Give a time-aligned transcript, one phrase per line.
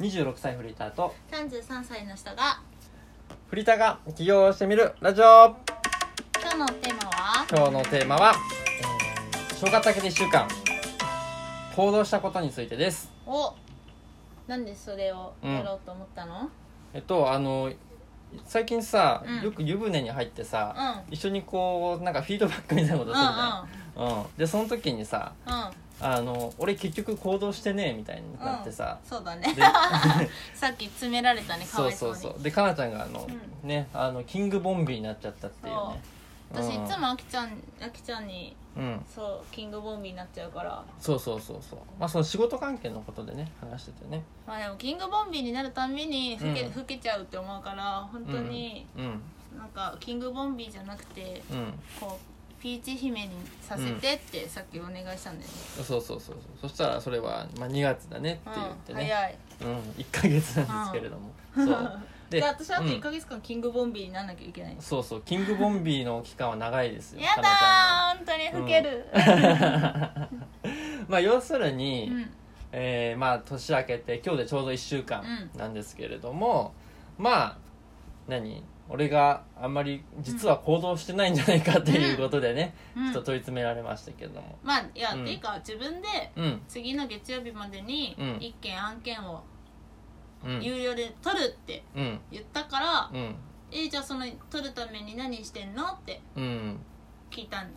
[0.00, 2.60] 26歳フリーターと33歳の人が
[3.48, 5.54] フリーターが起業してみるラジオ。
[6.40, 7.46] 今日のテーマは？
[7.50, 8.32] 今日のテーマは、
[9.50, 10.48] えー、正月明けで1週間。
[11.76, 13.12] 行動したことについてです。
[13.26, 13.54] お
[14.46, 16.48] なんでそれをやろうと思ったの？
[16.94, 17.70] えっとあの
[18.46, 19.42] 最近さ、うん。
[19.42, 21.12] よく湯船に入ってうんさ、うん。
[21.14, 25.70] 一緒にこうなんかフィードバックみたいなことするじゃん、うんでその時にさうんうん
[26.02, 29.54] あの俺結局行動してねえみたいになってさ、そうだね。
[29.54, 29.62] で
[30.54, 33.26] さっき詰められたねかそうわいそにそううそうでかなちゃんがあの、
[33.64, 36.02] うねあのキングボンビーになっちゃったっていうね。
[36.52, 36.86] 私いうん。
[36.86, 39.04] つもあきちゃんあきちゃんにうん。
[39.14, 40.84] そうキングボンビーになっちゃうから。
[40.98, 41.78] そうそうそうそう。
[41.98, 44.22] まあその仕事関係のことでね話しててね。
[44.46, 46.74] まあでもキングボンビーになるたんびに老け,、うん。
[46.74, 49.22] 老けちゃうって思うから本当にうん。
[49.56, 51.80] なんかキングボンビーじゃなくてうん。
[52.00, 52.31] こう
[52.62, 53.30] ピーチ姫に
[53.60, 56.36] させてってさっきお願いしたんだよね、そうそうそうそう。
[56.60, 58.62] そしたらそれは、まあ、2月だねってう。
[58.62, 59.38] ん言ってね、早い。
[59.62, 62.02] うん1か月なんですけれども、そう。
[62.30, 62.90] で私あとうん。
[62.90, 64.76] 1か月間キングボンビーにならなきゃいけない。
[64.78, 65.22] そうそう。
[65.22, 67.20] キングボンビーの期間は長いですよ。
[67.20, 69.06] やだー本当に老ける、
[71.08, 72.30] まあ要するに、うん。
[72.70, 76.72] えーまあ年明けて今日でちょうど1週間なんですけれども、
[77.18, 77.56] まあ
[78.28, 78.62] 何？
[78.92, 83.12] 俺があんまり実は行動してないんじゃないかっていうことでね、うん。
[83.12, 84.58] ちょっと問い詰められましたけれども。
[84.62, 85.22] まあいや、うん。
[85.22, 86.62] っていうか自分でうん。
[86.68, 88.26] 次の月曜日までにうん。
[88.36, 89.42] 1件案件を
[90.44, 90.62] うん。
[90.62, 92.20] 有料で取るってうん。
[92.30, 93.34] 言ったから、うん。
[93.70, 96.78] えじゃあその取るために何してんのってうん。
[97.30, 97.70] 聞いたん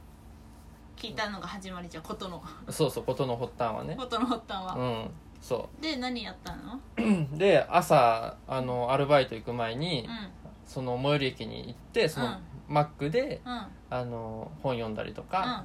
[0.97, 2.43] 聞いたのが始まりじゃんことの。
[2.69, 3.95] そうそうことの発端はね。
[3.95, 5.09] ことの発端は、うん。
[5.39, 6.81] そで何やったの？
[6.97, 13.53] う で朝あのアルバイト行く前に、うんその最寄り駅に行ってその、うんマックでうん。
[13.53, 15.63] うんあの本読んだりとか、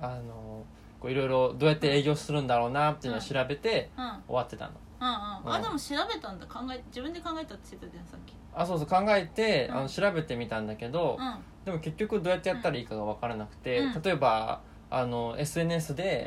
[0.00, 0.64] あの
[0.98, 4.04] こういろいろどうやって営業するんだろうなっていうのを調べてうん。
[4.04, 4.10] うん。
[4.10, 6.46] 終わってたの、うんあでも調べたんだ。
[6.46, 8.32] 考え自分で考えたって言ってたじゃんさっき。
[8.54, 9.76] あそうそう考えて、うん。
[9.76, 11.34] あの調べてみたんだけど、うん。
[11.66, 14.02] でも結局どうやってやったらいいかが分からなくて、うん。
[14.02, 16.26] 例えばあの SNS で、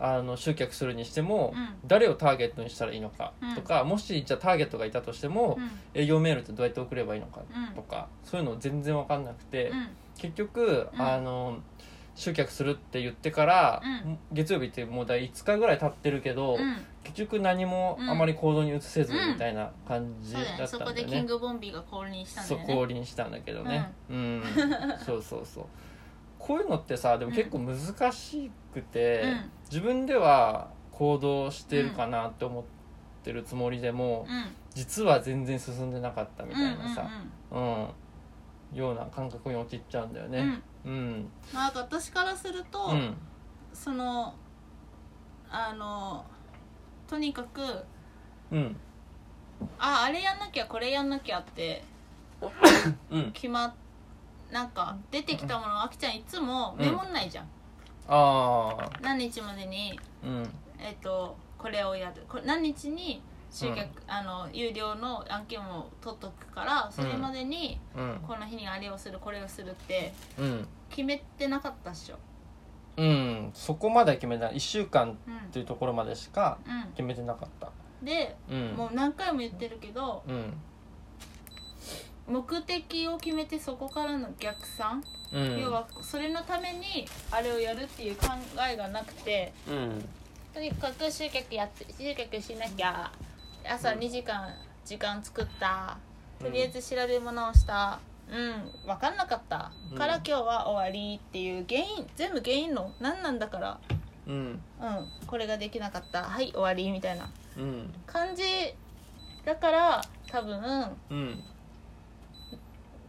[0.00, 1.68] あの集客するにしても、うん。
[1.86, 3.54] 誰をターゲットにしたらいいのかうん。
[3.54, 6.00] とか、もしじゃあターゲットがいたとしても、うん。
[6.00, 7.74] 営業メールってどうやって送ればいいのかうん。
[7.74, 9.88] とか、そういうの全然分かんなくて、うん。
[10.16, 11.00] 結局、うん。
[11.00, 11.58] あの
[12.14, 14.18] 集客するって言ってから、うん。
[14.32, 16.76] 月曜日ってもうだい5日ぐらい経ってるけど、うん。
[17.02, 20.68] 結局何もあまり行動に移せずうんみたいな感じだったんだ。
[20.68, 23.92] そこでキングボンビーが降臨したんだそう降臨したんだけどね。
[24.10, 24.42] うん、
[25.04, 25.64] そうそうそう。
[26.38, 32.64] こういうのってさでも結構難しくて、うん自分では行動してるかなって思っ
[33.22, 34.46] てるつもりでも、うん。
[34.74, 37.10] 実は全然進んでなかったみみたいなさ、
[37.50, 37.88] うん
[38.72, 40.60] ような感覚に陥っちゃうんだよね。
[40.84, 41.28] うん。
[41.52, 43.16] まあなんか私からすると、うん。
[43.72, 44.34] その
[45.50, 46.24] あの
[47.06, 47.60] とにかく
[48.50, 48.76] うん。
[49.78, 51.82] ああれやんなきゃこれやんなきゃって
[53.10, 53.32] うん。
[53.32, 53.74] 決まっ
[54.50, 57.48] なんか出てきたものあきちゃんいつもメモんないじゃん、
[58.08, 60.50] ああ何日までにうん。
[60.78, 62.22] えっ、とこれをやる。
[62.28, 63.20] これ何日に
[63.50, 68.18] 集客、あの有料の案件を取っとくからそれまでにうん。
[68.26, 70.68] この日にあれをするこれをするってうん。
[70.90, 72.16] 決めてなかったっしょ。
[72.96, 73.50] うん。
[73.54, 74.54] そこまでは決めない。
[74.54, 77.68] 1週間うんっていうところまでしかう決めてなかった。
[77.68, 78.74] んで、うん。
[78.76, 80.54] もう何回も言ってるけどうん
[82.28, 85.02] 目的を決めてそこからの逆算、
[85.32, 85.58] うん。
[85.58, 88.28] 要はそれのためにあれをやるっていう考
[88.70, 90.08] えがなくてうん
[90.52, 93.10] とにかく集客やって集客しなきゃ
[93.68, 94.48] 朝2時間
[94.84, 95.98] 時間作った
[96.40, 97.98] とりあえず調べ物をした。
[98.30, 98.86] うん。
[98.86, 99.72] 分かんなかった。
[99.96, 103.78] からうん今日は終わりっていう原因全部原因の何なんだから。
[104.26, 104.34] うん。
[104.34, 104.60] うん。
[105.26, 106.24] これができなかった。
[106.24, 107.28] はい終わりみたいな。
[107.56, 107.92] うん。
[108.06, 108.42] 感じ。
[109.44, 110.60] だから多分
[111.10, 111.44] うん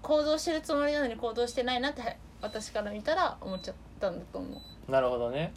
[0.02, 4.92] 行動してるつもりなのに行動してないなって私から見たら思っちゃったんだと思う。
[4.92, 5.54] なるほどね。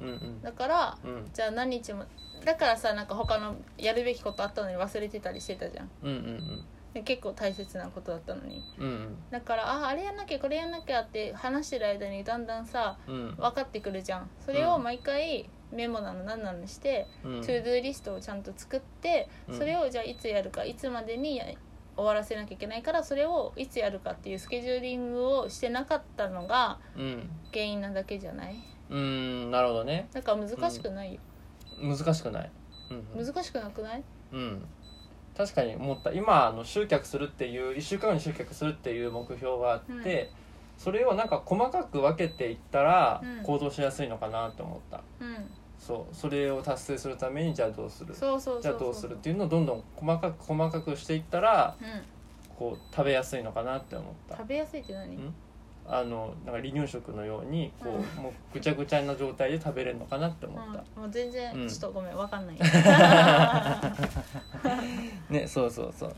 [0.00, 0.42] うんうん。
[0.42, 1.30] だからうん。
[1.32, 2.04] じゃあ何日も
[2.44, 5.90] だからさなんか他のやるべきことあったのに忘れてたりしてたじゃん。
[6.02, 6.64] うんうん
[6.94, 8.62] で結構大切なことだったのに。
[8.78, 9.16] うんうん。
[9.30, 13.34] だからああれやんなきゃこれやんなきゃって話してる間にだんだんさうん。
[13.36, 14.30] 分かってくるじゃん。
[14.40, 17.40] それを毎回メモなの何なのにして、うん。
[17.40, 19.58] ToDo リストをちゃんと作って、うん。
[19.58, 21.46] それをじゃあいつやるかいつまでにや
[21.96, 27.30] 終わらせなきゃいけないからそれをいつやるかっていうスケジューリングをしてなかったのがうん。
[27.52, 28.56] 原因なだけじゃない？
[28.90, 30.08] うんなるほどね。
[30.12, 31.20] だから難しくないよ、
[31.80, 32.50] 難しくない。
[32.90, 34.02] うん難しくなくない？
[34.32, 34.64] うん。
[35.36, 36.12] 確かに思った。
[36.12, 40.30] 今あの集客するっていう1週間後に集客するっていう目標があって、
[40.78, 43.42] それをなんか細かく分けていったらうん。
[43.44, 45.36] 行動しやすいのかなって思った、うん
[45.86, 48.14] そうそれを達成するためにじゃあどうする？
[48.14, 51.86] そうそうそうじゃあどうするっていうのをどんどん細かく細かくしていったらうん。
[52.56, 54.36] こう食べやすいのかなって思った。
[54.36, 55.16] 食べやすいって何？
[55.16, 55.34] ん？
[55.86, 58.22] あのなんか離乳食のようにこう、うん。
[58.22, 61.68] もうぐちゃぐちゃな状態で食べれるのかなって思った、うん、もう全然うん。
[61.68, 62.56] ちょっとごめんわかんない。
[65.28, 66.16] ねそうそうそう。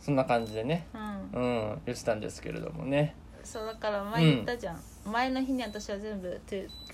[0.00, 0.86] そんな感じでね。
[0.94, 1.40] うん。
[1.42, 3.14] うん言ってたんですけれどもね。
[3.44, 4.80] そうだから前言ったじゃん、
[5.10, 6.40] 前の日に私は全部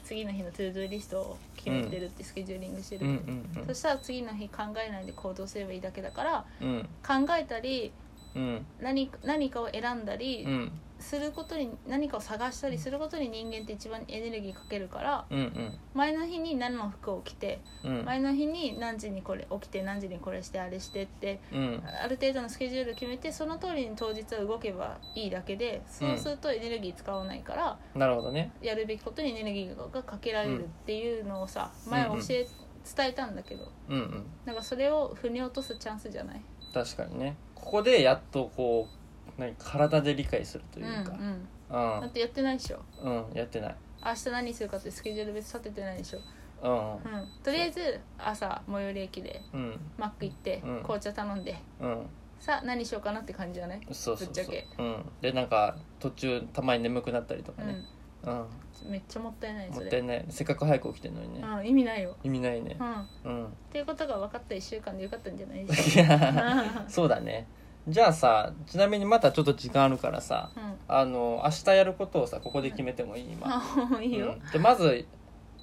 [0.05, 3.17] 次の日の ToDo リストを決めてるってスケジューリングしてうん
[3.55, 6.89] るそしたら次の日考えないで行動すればいいだけだからうん。
[7.07, 7.93] 考えたり
[8.35, 8.67] うん。
[8.81, 15.79] 何何かを選んだりうんすることに何かを探したりすることに人間って一番エネルギーかけるからうんうん。
[15.95, 18.05] 前の日に何の服を着てうん。
[18.05, 21.83] 前の日に何時にこれ起きて何時にこれしてあれしてってうん。
[22.03, 28.53] ある程度のスケジュール決めてその通りに当日は動けばいいだけでそうするとエネルギー使わないから、なるほどね。
[28.61, 32.47] やるべきことにエネルギーがかけられるっていうのをさ、前教え
[32.97, 34.27] 伝えたんだけどうんうん。
[34.47, 36.41] なんかそれを腑に落とすチャンスじゃない？
[36.73, 37.37] 確かにね。
[37.55, 39.00] ここでやっとこう
[39.41, 41.13] 何体で理解するとうんいうか。
[41.13, 41.49] うん
[41.95, 42.01] うん。
[42.03, 42.81] だってやってないでしょ。
[43.03, 43.77] うんやってない。
[44.05, 46.21] 明日何するかってスケジュール別立ててないでしょ、
[46.63, 46.93] うん。
[46.95, 49.81] うん、とりあえず朝最寄り駅でうん。
[49.99, 50.83] マック行ってうん。
[50.83, 52.07] 紅茶頼んで、うん。
[52.39, 53.81] さあ何しようかなって感じじゃない？
[53.93, 54.27] そうそうそう。
[54.29, 54.67] ぶっちゃけ。
[54.79, 55.05] うん。
[55.21, 57.77] でなんか途中たまに眠くなったりとかね。
[58.23, 58.33] うん。
[58.41, 58.47] うん。
[58.91, 59.87] めっちゃもったいないもそれ。
[59.89, 60.25] ったいない。
[60.31, 61.43] せっかく早く起きてんのにね。
[61.47, 62.77] うん、意味ないよ、意味ないね。
[62.81, 63.47] うん、っうん。
[63.71, 67.47] ていうことが分かった1週間でよかったんじゃないでしょ いやそうだね
[67.89, 70.77] じゃあさちなみにまたちょっと時間あるからさうん。
[70.89, 73.33] あの明日やることをさここで決めてもいい？
[73.33, 73.47] 今。
[73.49, 74.51] あいいよ、うん。
[74.51, 75.07] でまず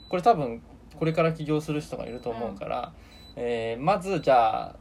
[0.10, 0.62] これ多分
[0.98, 2.94] これから起業する人がいると思うから、
[3.36, 4.76] えーまずじゃあ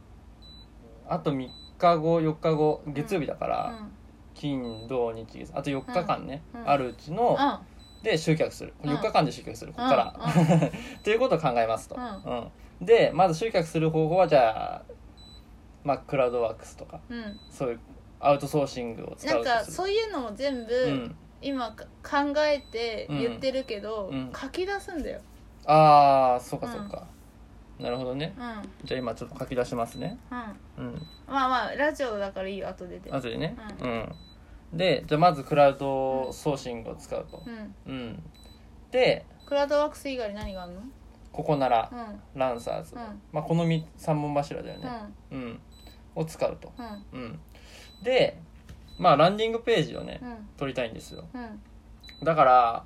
[1.15, 3.79] あと3日後4日後月曜日だから、
[4.33, 6.61] 金土日月あと4日間ね、うん。
[6.61, 6.69] うん。
[6.69, 8.03] あるうちの、うん。
[8.03, 8.73] で集客する。
[8.83, 8.89] うん。
[8.89, 10.19] 4日間で集客するここから、う
[10.63, 10.67] ん。
[10.67, 10.71] っ
[11.03, 11.99] ていうことを考えますと、う
[12.79, 12.85] うん。
[12.85, 14.81] でまず集客する方法はじゃあ、
[15.87, 17.39] まあ、クラウドワークスとかうん。
[17.49, 17.79] そういう
[18.19, 19.65] アウトソーシングを使なんうとする。
[19.65, 24.31] かそういうのも全部、うん、今か考えて言ってるけど、うん。
[24.35, 25.21] 書き出すんだよ。
[25.65, 27.07] ああそうかそうか、
[27.79, 28.33] なるほどね。
[28.85, 30.17] じゃあ今ちょっと書き出しますね。
[30.77, 31.01] うん。
[31.27, 33.11] まあまあラジオだからいいよ後でで。
[33.11, 33.55] 後でね。
[33.81, 34.15] ううん、
[34.77, 37.43] でじゃあまずクラウドソーシングを使うと。
[37.45, 37.75] うん。
[37.85, 38.23] うん、
[38.91, 40.81] でクラウドワークス以外に何があるの？
[41.33, 41.95] ここならう
[42.37, 42.39] ん。
[42.39, 43.01] ランサーズ、うん。
[43.31, 43.83] まあ、この3
[44.19, 44.83] 本柱だようん。
[44.83, 44.91] ね
[45.31, 45.59] うん、
[46.17, 46.73] を使うと。
[47.13, 47.21] うん。
[47.21, 47.39] うん。
[48.03, 48.37] で
[48.97, 50.35] まあランディングページをね、うん。
[50.57, 51.23] 取りたいんですよ。
[51.33, 51.61] うん。
[52.25, 52.83] だから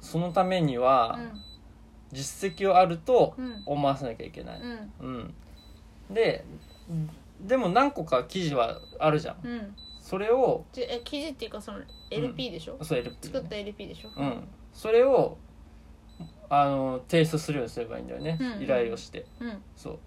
[0.00, 1.18] そのためには
[2.10, 3.62] 実績をあるとうん。
[3.66, 4.90] 思わせなきゃいけない、うん。
[5.00, 5.34] うん、
[6.14, 6.44] で
[7.40, 9.36] でも何個か記事はあるじゃん。
[9.44, 9.76] うん。
[10.00, 11.78] それをえ記事っていうかその
[12.10, 14.10] LP でしょ、そう LP 作った LP でしょ？
[14.16, 14.48] うん。
[14.72, 15.38] それを
[16.48, 18.62] あの提出するようにすればいいんだよね、うん。
[18.62, 19.26] 依頼をして。
[19.40, 19.62] うん。
[19.76, 19.98] そう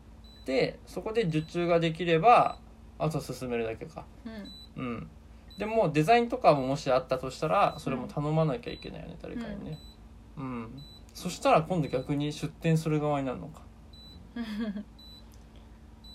[0.45, 2.59] でそこで受注ができれば
[2.99, 4.05] あと進めるだけか。
[4.75, 4.83] うん。
[4.83, 5.09] うん。
[5.57, 9.79] でもデザインとかももしあったとしたらそれも頼まなきゃいけないよね、誰かにね。
[10.37, 10.81] うん、
[11.13, 13.61] そしたら今度逆に出店する側になるのか。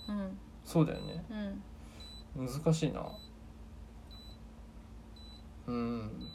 [0.09, 0.39] うん。
[0.65, 1.25] そうだよね。
[2.37, 2.47] うん。
[2.47, 3.03] 難しいな。
[5.67, 6.29] うん。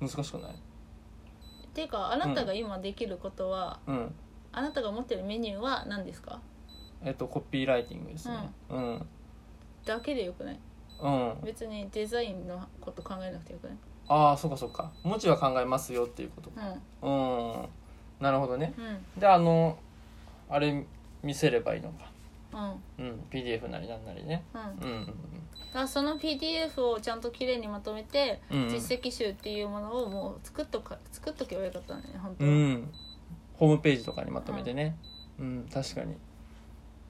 [0.00, 0.52] 難しくない？
[0.52, 0.56] っ
[1.72, 4.14] ていうかあなたが今できることは、うん。
[4.52, 6.40] あなたが持ってるメニューは何ですか？
[7.04, 8.50] えっとコピーライティングですね。
[8.68, 9.06] うん。
[9.84, 10.58] だけでよくない？
[11.02, 11.34] うん。
[11.44, 13.76] 別にデザインのこと考えなくてよくない？
[14.08, 14.92] ああそうかそうか。
[15.02, 17.68] 文字は考えますよっていうことううん。
[18.20, 18.74] なるほどね。
[18.76, 19.20] んうん。
[19.20, 19.78] であの
[20.48, 20.84] あれ
[21.22, 22.10] 見せればいいのか。
[22.98, 23.06] うん。
[23.06, 23.20] うん。
[23.30, 24.44] PDF なりなんなりね。
[24.54, 24.88] うん。
[24.88, 28.62] うんだからその PDF をちゃんときれいにまとめて、うん。
[28.64, 32.94] うん実績集っていうものをもう作っとか作っとけばよかったんだよね本当は、うん。
[33.54, 34.96] ホームページとかにまとめてね。
[35.38, 36.16] うん、確かに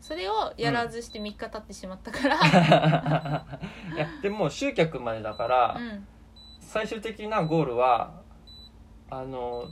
[0.00, 2.36] それをやらずして3日経ってしまったから。
[3.94, 6.06] いやでも集客までだから、うん
[6.62, 8.20] 最終的なゴールは
[9.10, 9.64] あの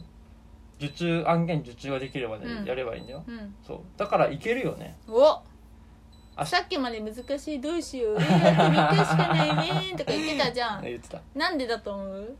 [0.78, 2.64] 受注案件受注ができればね、うん。
[2.64, 3.22] やればいいんだよ。
[3.24, 3.54] うん。
[3.62, 3.80] そう。
[3.96, 4.98] だからいけるよね。
[5.06, 5.40] お。
[6.34, 10.82] あさっきまで難しいどうしようえって3日しかないねとか言ってたじゃん。
[10.86, 11.20] 言ってた。
[11.36, 12.36] なんでだと思う？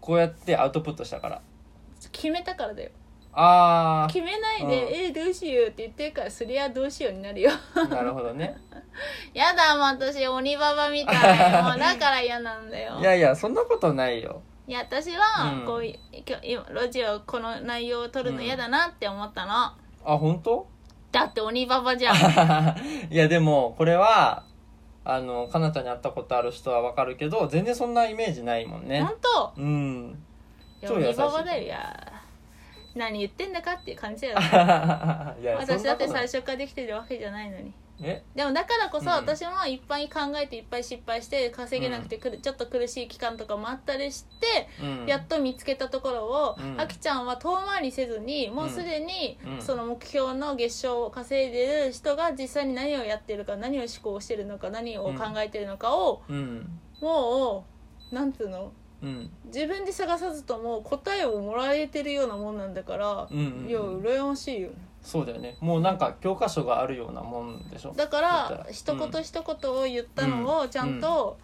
[0.00, 1.42] こうやってアウトプットしたから。
[2.10, 2.90] 決めたからだよ
[3.36, 4.72] あ決めないで、うん。
[4.72, 7.50] えーどうしようって言ってるからそりゃどうしようになるよ。
[7.74, 8.56] あなるほどね。
[9.34, 11.16] やだもう私鬼ババみたい。
[11.62, 12.98] もうだから嫌なんだよ。
[13.00, 14.42] いやいやそんなことないよ。
[14.66, 15.66] いや私はうん。
[15.66, 20.66] こうい今日今ロジオこの内容を取るの嫌だなって思ったの、あ本当？
[21.10, 22.16] だって鬼ババじゃん。
[23.12, 24.44] いやでもこれは
[25.04, 29.02] あのかなたに会ったことある人はわかるけど全然そんなイメージないもんね。
[29.02, 29.52] 本当？
[29.56, 30.24] うん。
[30.80, 32.12] いや超優しい鬼ババだよいや
[32.94, 34.46] 何言ってんだかっていう感じだよね。
[35.42, 37.72] いや私だって最初からできてるわけじゃないのに。
[38.02, 38.22] え？
[38.34, 45.06] でもだからこそうん私もいっぱい考えていっぱい失敗して稼げなくてくる、ちょっと苦しい期間とかもあったりして、うん。
[45.06, 46.80] やっと見つけたところを、うん。
[46.80, 49.62] あきちゃんは遠回りせずにもうすでにうん。
[49.62, 56.80] その目標の月賞を稼いでる人が実際に何をやってるか何を思考してるのか何を考えてるのかを、うん。
[57.00, 57.64] も
[58.10, 58.72] うなんつうの？
[59.04, 59.30] うん。
[59.46, 64.70] 自分で探さずとも答えをもらえてるようなもんなんだから、うんうんいや羨ましいよ
[65.02, 65.58] そうだよね。
[65.60, 67.92] もうなんか教科書があるようなもんでしょ。
[67.94, 68.66] だからら。
[68.70, 71.36] 一言一言を言ったのをちゃんと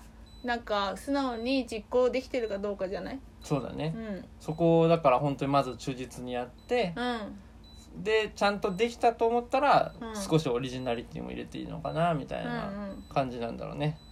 [0.43, 3.21] なんか素直に実行できてるかどうかじゃない？
[3.43, 4.25] そうだね、うん。
[4.41, 8.03] そこをだから本当にまず忠実にやってうん。
[8.03, 10.23] でちゃんとできたと思ったら、うん。
[10.23, 13.05] 少しオリジナリティも入れていいのかなみたいうんうなん。
[13.13, 13.99] 感じなんだろうね。
[14.05, 14.10] うん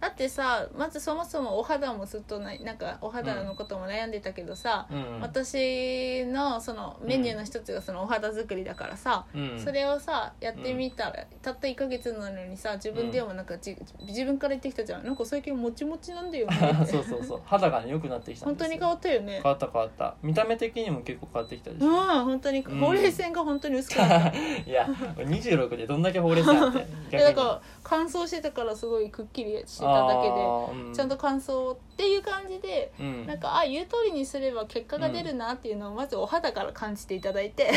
[0.00, 5.20] だってさまずそもそもお肌もずっとななんかお肌のことも悩んでたけどさ、うん。
[5.20, 9.58] 私のそのメニューの一つがそのお肌作りだからさ、うん。
[9.58, 13.76] それをさやってみたら、たった1ヶ月なのにさ自分でもなんかじ、
[14.06, 15.04] 自分から言ってきたじゃん。
[15.04, 16.56] なんか最近もちもちなんだよね。
[16.56, 17.40] っ てそうそうそう。
[17.44, 18.46] 肌がね良くなってきたんですよ。
[18.46, 19.40] 本当に変わったよね。
[19.42, 20.14] 変わった変わった。
[20.22, 22.60] 見た目的にも結構変わってきたでしうんょ、本当に。
[22.60, 22.78] うん。
[22.78, 24.28] ほうれい線が本当に薄くなった、
[24.66, 24.86] いや
[25.16, 26.86] 26でどんだけほうれい線あって
[27.16, 33.26] いやだから乾燥してたからすごいくっきりしてただけででちゃんと乾燥っていう感じでうん。
[33.26, 37.70] なんかあ言う通りにすれば結果が出るなっていうのをまずお肌から感じていただいて、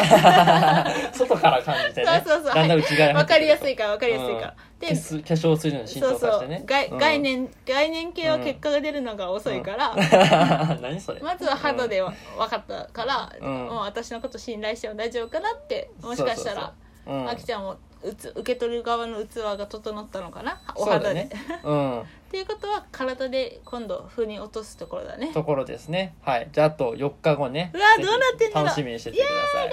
[1.13, 2.23] 外から感じてね。
[2.25, 2.55] そうそうそう。
[2.55, 4.41] だんだん内側に入わかりやすいからわかりやすいか。
[4.41, 6.19] ら、化で粧化粧水のように浸そうそう。
[6.19, 6.97] 透させてね概うん。
[6.97, 9.95] 概念概念系は結果が出るのが遅いから、
[10.81, 11.21] 何それ。
[11.21, 13.65] まずは肌でわ分かったから、うん。
[13.65, 16.63] もう私のこと信頼しても大丈夫かなってもしかしたらそう
[17.05, 17.15] そうそう。
[17.15, 17.29] うん。
[17.29, 20.61] あきちゃんもうつ受け取る側の器が整ったのかな？
[20.75, 21.61] お肌で、そうだね。
[21.63, 22.01] うん。
[22.03, 25.31] っていうことは体で今度風に落とすところだね。
[25.33, 26.15] ところですね。
[26.23, 26.49] はい。
[26.51, 27.71] じゃああと4日後ね。
[27.73, 29.71] うわどうなってんだ楽しみにしててください。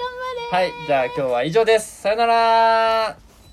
[0.51, 0.71] はい。
[0.85, 2.01] じゃあ今日は以上です。
[2.01, 3.30] さよなら